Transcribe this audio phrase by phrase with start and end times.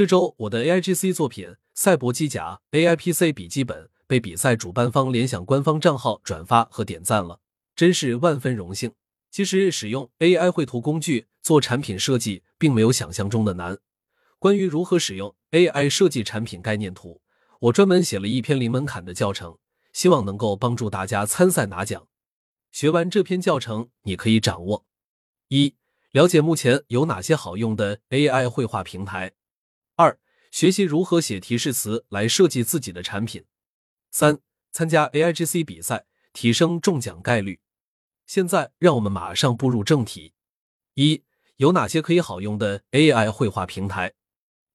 [0.00, 7.40] 这周我的 AIGC 作品《赛博机甲 AIPC 笔记本》被比赛主办方联想官方账号转发和点赞了，
[7.76, 8.92] 真是万分荣幸。
[9.30, 13.76] 其实使用 AI 绘图工具做产品设计，并没有想象中的难。
[14.38, 17.20] 关于如何使用 AI 设计产品概念图，
[17.58, 19.58] 我专门写了一篇零门槛的教程，
[19.92, 22.06] 希望能够帮助大家参赛拿奖。
[22.72, 24.86] 学完这篇教程，你可以掌握：
[25.48, 25.74] 一、
[26.12, 29.32] 了解目前有哪些好用的 AI 绘画平台；
[30.50, 33.44] 学习如何写提示词来设计自己的产品；
[34.10, 34.40] 三、
[34.72, 37.60] 参加 AIGC 比赛，提升中奖概率。
[38.26, 40.34] 现在，让我们马上步入正题。
[40.94, 41.22] 一、
[41.56, 44.12] 有哪些可以好用的 AI 绘画平台？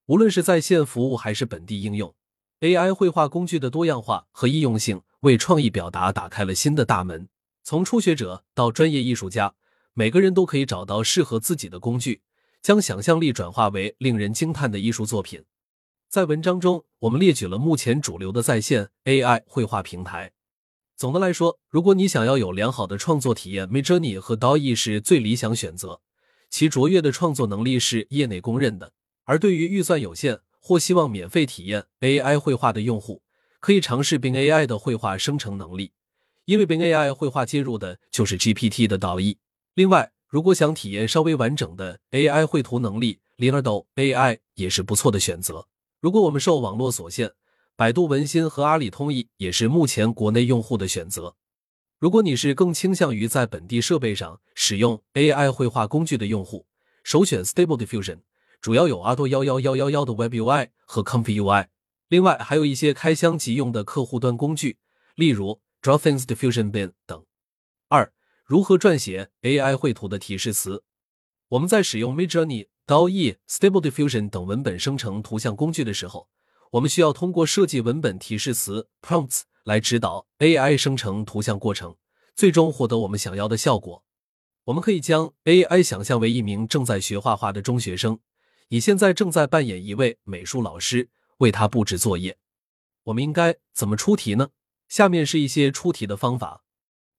[0.08, 2.14] 无论是在线服务还是本地应用
[2.62, 7.28] ，AI 绘画工具的多样化和易用性，为创意表达打开了新的大门。
[7.64, 9.55] 从初学者到专业艺术家，
[9.94, 12.22] 每个人都可以找到适合自己的工具，
[12.62, 15.44] 将想象力转化为令人惊叹的艺术作品。
[16.16, 20.32] 在文章中，我们列举了目前主流的在线 AI 绘画平台。
[20.96, 25.99] 总的来说，如果你想要有良好的创作体验，Midjourney 和 DALL-E 是最理想选择。
[26.49, 28.93] 其卓越的创作能力是业内公认的。
[29.26, 33.21] 而对于预算有限或希望免费体验 AI 绘画的用户，
[33.60, 35.91] 可以尝试 Bing AI 的绘画生成能力，
[36.46, 39.38] 因为 Bing AI 绘画接入的就是 GPT 的 DALL-E。
[39.74, 45.68] 另外，如果想体验稍微完整的 AI 绘图能力，Leonardo AI 也是不错的选择。
[45.99, 47.32] 如果我们受网络所限，
[47.76, 51.35] 百度文心和阿里通义也是目前国内用户的选择。
[51.98, 56.68] 如果你是更倾向于在本地设备上使用 AI 绘画工具的用户，
[57.04, 58.20] 首选 Stable Diffusion，
[58.62, 61.68] 主要有阿多幺幺幺幺幺的 Web UI 和 Comfy UI。
[62.09, 64.78] 另外还有一些开箱即用的客户端工具，
[65.16, 67.25] 例如 Drawthings Diffusion Bin 等。
[67.88, 68.13] 二、
[68.44, 70.84] 如何撰写 AI 绘图的提示词？
[71.50, 76.30] 我们在使用 Midjourney、高易、Stable Diffusion 等文本生成图像工具的时候。
[76.72, 81.96] 我们需要通过设计文本提示词 prompts 来指导 AI 生成图像过程，
[82.36, 84.04] 最终获得我们想要的效果。
[84.66, 88.20] 我们可以将 AI 想象为一名正在学画画的中学生，
[88.68, 92.38] 你现在正在扮演一位美术老师，为他布置作业。
[93.06, 94.50] 我们应该怎么出题呢？
[94.90, 96.64] 下面是一些出题的方法：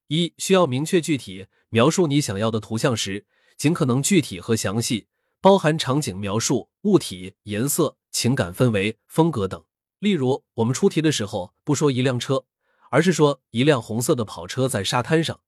[0.08, 3.26] 一、需要明确具体描述你想要的图像时，
[3.56, 5.08] 尽可能具体和详细。
[5.46, 9.62] 包含场景描述、物体、颜色、情感氛围、风格等。
[10.00, 12.46] 例如，我们出题的时候不说一辆车，
[12.90, 15.38] 而是说一辆红色的跑车在沙滩上。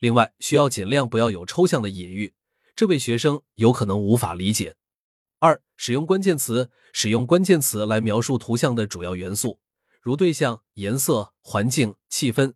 [0.00, 2.34] 另外，需要尽量不要有抽象的隐喻，
[2.74, 4.74] 这位学生有可能无法理解。
[5.38, 9.60] 二、使用关键词，使用关键词来描述图像的主要元素，
[10.00, 12.54] 如对象、颜色、环境、气氛。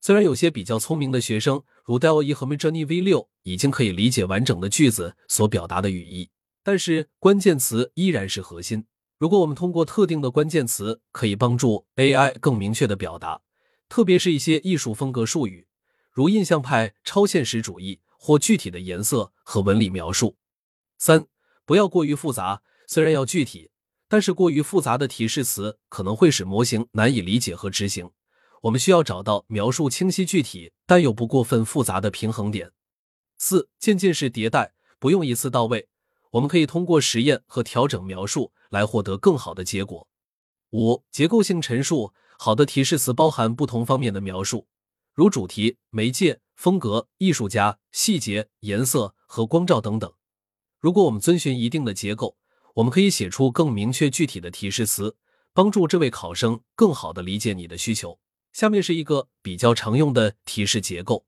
[0.00, 6.30] 虽然有些比较聪明的学生，如 DALL-E 和 Midjourney V6，已经可以理解完整的句子所表达的语义，
[6.62, 8.86] 但是关键词依然是核心。
[9.18, 13.40] 如果我们通过特定的关键词，可以帮助 AI 更明确的表达，
[13.88, 15.66] 特别是一些艺术风格术语，
[16.12, 20.36] 如印象派、超现实主义或具体的颜色和纹理描述。
[20.96, 21.26] 三，
[21.64, 23.72] 不要过于复杂，虽然要具体，
[24.06, 28.12] 但是过于复杂的提示词可能会使模型难以理解和执行。
[28.62, 32.72] 我们需要找到描述清晰具体但又不过分复杂的平衡点。
[33.38, 35.88] 四、渐进式迭代，不用一次到位。
[36.32, 40.06] 我们可以通过实验和调整描述来获得更好的结果。
[40.70, 44.68] 五、结构性陈述，好的提示词包含不同方面的描述，
[45.14, 50.12] 如主题、媒介、风格、艺术家、细节、颜色和光照等等。
[50.78, 52.36] 如果我们遵循一定的结构，
[52.74, 55.16] 我们可以写出更明确具体的提示词，
[55.52, 58.20] 帮助这位考生更好的理解你的需求。
[58.52, 61.24] 下面是一个比较常用的提示结构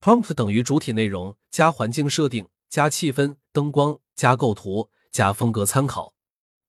[0.00, 6.14] ：prompt 等于主体内容加环境设定加气氛、灯光加构图加风格参考。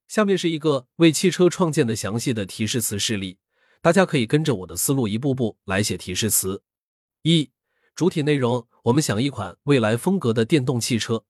[0.08, 3.38] 下面是一个为汽车创建的详细的提示词示例，
[3.80, 6.62] 大家可以跟着我的思路一步步来写提示词。
[7.22, 7.50] 一、
[7.94, 11.24] 主体内容：我们想一款未来风格的电动汽车。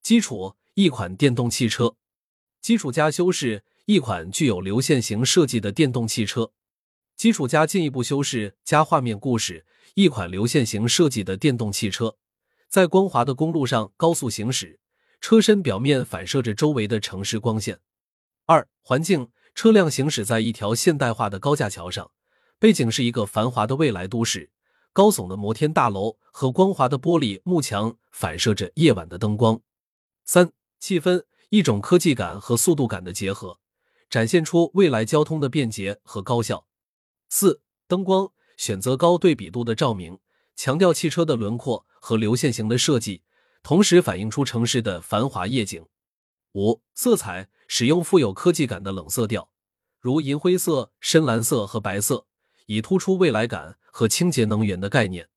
[0.00, 1.96] 基础：一款电动汽车。
[2.62, 6.52] 基础加修饰：一款具有流线型设计的电动汽车。
[7.16, 9.64] 基础加进一步修饰加画面故事，
[9.94, 12.16] 一款流线型设计的电动汽车，
[12.68, 14.78] 在光滑的公路上高速行驶，
[15.18, 17.80] 车身表面反射着周围的城市光线。
[18.44, 22.10] 二环境，车辆行驶在一条现代化的高架桥上，
[22.58, 24.50] 背景是一个繁华的未来都市，
[24.92, 29.58] 高耸的摩天大楼和光滑的玻璃幕墙反射着夜晚的灯光。
[30.26, 33.58] 三气氛，一种科技感和速度感的结合，
[34.10, 36.66] 展现出未来交通的便捷和高效。
[37.28, 40.18] 四灯光选择高对比度的照明，
[40.54, 43.22] 强调汽车的轮廓和流线型的设计，
[43.62, 45.84] 同时反映出城市的繁华夜景。
[46.54, 49.50] 五、色彩使用富有科技感的冷色调，
[50.00, 52.26] 如银灰色、深蓝色和白色，
[52.66, 55.28] 以突出未来感和清洁能源的概念。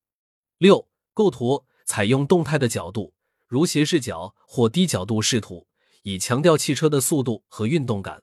[0.56, 3.12] 六、构图采用动态的角度，
[3.46, 5.66] 如斜视角或低角度视图，
[6.02, 8.22] 以强调汽车的速度和运动感。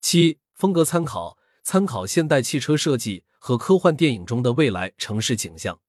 [0.00, 5.80] 七、风格参考参考现代汽车设计和科幻电影中的未来城市景象。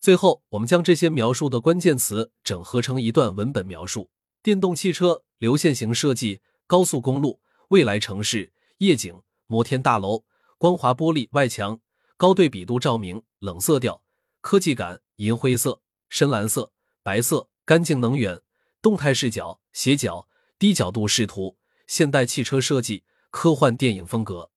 [0.00, 4.10] 最后，我们将这些描述的关键词整合成一段文本描述：
[4.42, 7.38] 电动汽车、流线型设计、高速公路、
[7.68, 10.24] 未来城市、夜景、摩天大楼、
[10.56, 11.78] 光滑玻璃外墙、
[12.16, 14.02] 高对比度照明、冷色调、
[14.40, 16.72] 科技感、银灰色、深蓝色、
[17.02, 18.40] 白色、干净能源、
[18.80, 20.26] 动态视角、斜角、
[20.58, 24.50] 低角度视图、现代汽车设计、科幻电影风格。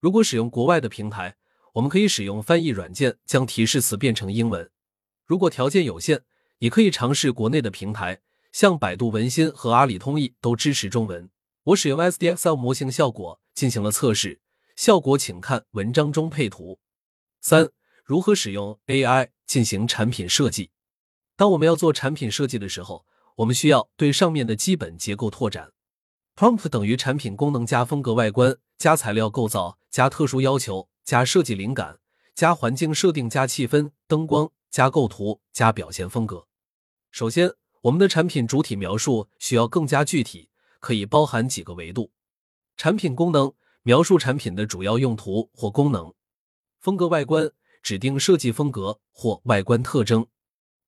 [0.00, 1.36] 如果使用国外的平台，
[1.74, 4.70] 我们可以使用翻译软件将提示词变成英文。
[5.26, 6.22] 如果条件有限，
[6.58, 11.30] 你可以尝试国内的平台，像百度文心和阿里通译都支持中文。
[11.64, 14.40] 我使用 SDXL 模型效果进行了测试，
[14.74, 16.80] 效果请看文章中配图。
[17.42, 17.70] 三、
[18.02, 20.70] 如何使用 AI 进行产品设计？
[21.36, 23.04] 当我们要做产品设计的时候，
[23.36, 25.72] 我们需要对上面的基本结构拓展。
[26.40, 31.98] Prompt 等于产品功能加风格外观加材料构造加特殊要求加设计灵感
[32.34, 34.50] 加环境设定加气氛灯光。
[34.70, 36.46] 加构图加表现风格。
[37.10, 37.52] 首先，
[37.82, 40.48] 我们的产品主体描述需要更加具体，
[40.78, 42.10] 可以包含几个维度：
[42.74, 43.52] 产品功能，
[43.82, 46.14] 描述产品的主要用途或功能；
[46.78, 47.52] 风格外观，
[47.82, 50.22] 指定设计风格或外观特征；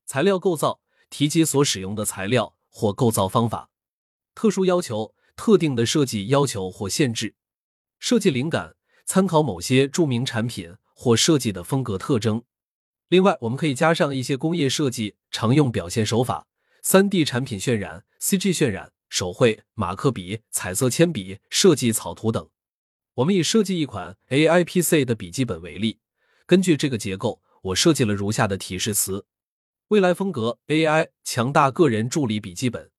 [0.07, 3.69] 材料构造，提及所使用的材料或构造方法；
[4.35, 7.35] 特殊要求，特定的设计要求或限制；
[7.99, 12.43] 设计灵感，参考某些著名产品或设计的风格特征。
[13.09, 16.47] 另外，我们可以加上一些工业设计常用表现手法：
[16.83, 22.49] 三 D 产品渲染、CG 渲染、手绘、马克笔、彩色铅笔、设计草图等。
[23.17, 25.99] 我们以设计一款 AI PC 的笔记本为例，
[26.47, 29.27] 根据这个结构，我设计了如下的提示词：
[29.89, 32.91] 未来风格 AI 强大个人助理笔记本，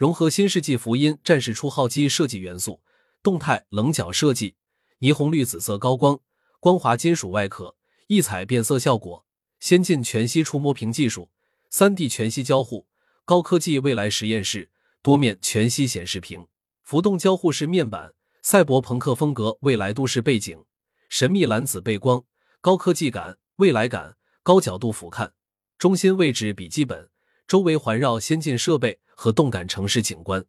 [0.00, 2.80] 融合新世纪福音战士初号机设计元素，
[3.22, 4.56] 动态棱角设计，
[5.00, 6.18] 霓虹绿紫色高光，
[6.58, 7.76] 光滑金属外壳，
[8.06, 9.26] 异彩变色效果。
[9.58, 11.28] 先进全息触摸屏技术，
[11.68, 12.86] 三 D 全息交互，
[13.26, 14.70] 高科技未来实验室，
[15.02, 16.46] 多面全息显示屏，
[16.82, 20.64] 浮动交互式面板，赛博朋克风格未来都市背景，
[21.10, 22.24] 神秘蓝紫背光，
[22.62, 25.32] 高科技感，未来感，高角度俯瞰，
[25.76, 27.10] 中心位置笔记本，
[27.46, 30.46] 周围环绕先进设备和动感城市景观。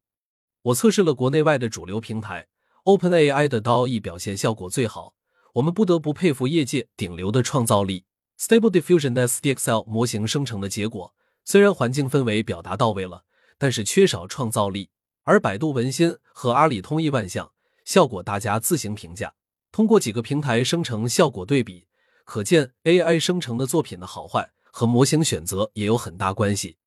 [0.61, 2.47] 我测试了国内外的主流平台
[2.85, 5.13] ，OpenAI 的 DALL-E 表现效果最好，
[5.55, 8.05] 我们不得不佩服业界顶流的创造力。
[8.39, 11.13] Stable Diffusion SDXL 模型生成的结果，
[11.43, 13.25] 虽然环境氛围表达到位了，
[13.57, 14.89] 但是缺少创造力。
[15.23, 17.51] 而百度文心和阿里通义万象
[17.83, 19.33] 效果，大家自行评价。
[19.73, 21.87] 通过几个平台生成效果对比，
[22.23, 26.77] 可见 AI 生成的作品的好坏和模型选择也有很大关系。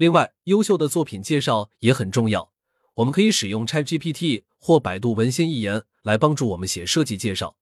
[0.00, 2.50] 另外，优秀的作品介绍也很重要。
[2.94, 7.54] 我们可以使用 ChatGPT 或百度文心一言来帮助我们写设计介绍。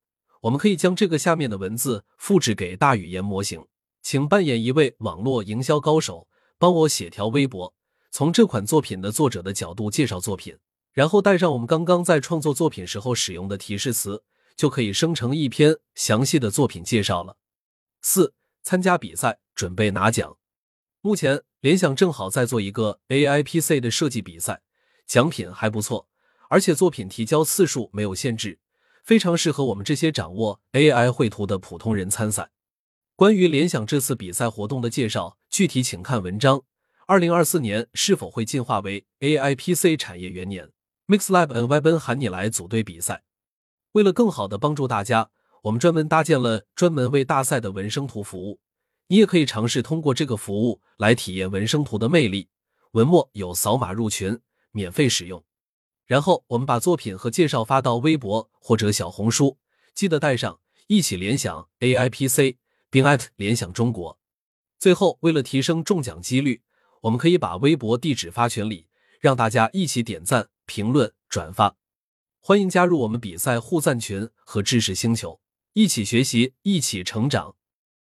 [0.42, 3.66] 我们可以将这个下面的文字复制给大语言模型，
[4.02, 6.28] 请扮演一位网络营销高手，
[6.60, 7.74] 帮我写条微博，
[8.12, 10.56] 从这款作品的作者的角度介绍作品，
[10.92, 14.22] 然后带上我们刚刚在创作作品时候使用的提示词，
[14.56, 17.36] 就可以生成一篇详细的作品介绍了。
[18.00, 20.36] 四、参加比赛，准备拿奖。
[21.00, 24.62] 目前联想正好在做一个 AI PC 的设计比赛，
[25.06, 26.08] 奖品还不错，
[26.48, 28.58] 而且作品提交次数没有限制。
[29.04, 32.50] 非常适合我们这些掌握 AI 绘图的普通人参赛。
[33.16, 36.62] 关于联想这次比赛活动的介绍，具体请看文章。
[37.06, 40.68] 二零二四年是否会进化为 AI PC 产业元年
[41.06, 43.22] ？MixLab and Webn 喊你来组队比赛。
[43.92, 45.30] 为了更好的帮助大家，
[45.62, 48.60] 我们专门搭建了专门为大赛的文生图服务。
[49.08, 52.48] 你也可以尝试通过这个服务来体验文生图的魅力。
[52.92, 54.38] 文末有扫码入群，
[54.70, 55.44] 免费使用。
[56.06, 59.58] 然后我们把作品和介绍发到微博或者小红书，
[59.94, 62.56] 记得带上一起联想 AI PC，
[62.88, 64.18] 并艾特联想中国。
[64.78, 66.62] 最后，为了提升中奖几率，
[67.02, 68.86] 我们可以把微博地址发群里，
[69.20, 71.76] 让大家一起点赞、评论、转发。
[72.40, 75.40] 欢迎加入我们比赛互赞群和知识星球，
[75.74, 77.56] 一起学习，一起成长。